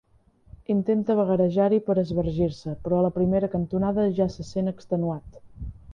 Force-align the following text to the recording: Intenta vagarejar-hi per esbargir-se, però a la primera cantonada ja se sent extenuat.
Intenta 0.75 1.15
vagarejar-hi 1.19 1.79
per 1.89 1.95
esbargir-se, 2.03 2.75
però 2.87 2.99
a 2.99 3.03
la 3.07 3.13
primera 3.19 3.53
cantonada 3.57 4.07
ja 4.21 4.31
se 4.37 4.51
sent 4.53 4.73
extenuat. 4.73 5.43